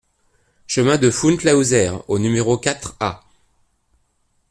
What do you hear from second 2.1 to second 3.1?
numéro quatre